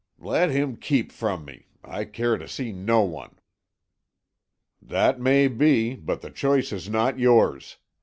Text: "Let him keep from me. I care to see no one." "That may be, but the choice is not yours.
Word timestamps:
"Let 0.17 0.49
him 0.49 0.77
keep 0.77 1.11
from 1.11 1.45
me. 1.45 1.67
I 1.83 2.05
care 2.05 2.35
to 2.35 2.47
see 2.47 2.71
no 2.71 3.01
one." 3.03 3.37
"That 4.81 5.19
may 5.19 5.47
be, 5.47 5.93
but 5.95 6.21
the 6.21 6.31
choice 6.31 6.71
is 6.71 6.89
not 6.89 7.19
yours. 7.19 7.77